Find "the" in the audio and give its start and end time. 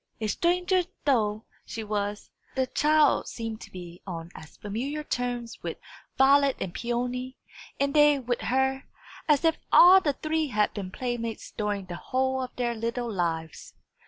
2.55-2.65, 10.01-10.13, 11.85-11.97